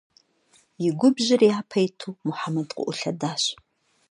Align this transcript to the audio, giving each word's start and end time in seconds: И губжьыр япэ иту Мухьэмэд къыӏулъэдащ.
И 0.87 0.89
губжьыр 0.99 1.41
япэ 1.59 1.79
иту 1.87 2.11
Мухьэмэд 2.25 2.69
къыӏулъэдащ. 2.77 3.43